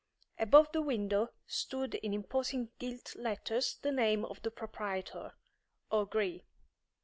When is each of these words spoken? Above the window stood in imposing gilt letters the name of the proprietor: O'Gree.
Above 0.39 0.71
the 0.71 0.81
window 0.81 1.29
stood 1.45 1.93
in 1.93 2.11
imposing 2.11 2.71
gilt 2.79 3.15
letters 3.15 3.77
the 3.83 3.91
name 3.91 4.25
of 4.25 4.41
the 4.41 4.49
proprietor: 4.49 5.33
O'Gree. 5.91 6.43